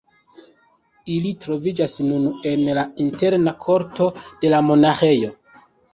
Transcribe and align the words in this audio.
Ili 1.15 1.33
troviĝas 1.43 1.93
nun 2.07 2.25
en 2.53 2.63
la 2.79 2.85
interna 3.05 3.53
korto 3.67 4.09
de 4.43 4.53
la 4.55 4.63
monaĥejo. 4.71 5.31